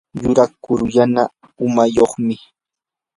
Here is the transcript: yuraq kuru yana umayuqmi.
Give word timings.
yuraq 0.21 0.51
kuru 0.63 0.85
yana 0.95 1.23
umayuqmi. 1.65 2.35